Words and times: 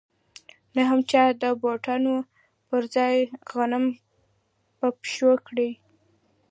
نه 0.75 0.81
هم 0.89 0.99
چا 1.11 1.23
د 1.41 1.43
بوټانو 1.61 2.15
پر 2.67 2.81
ځای 2.95 3.15
غنم 3.51 3.85
په 4.77 4.87
پښو 4.99 5.31
کړي 5.47 5.69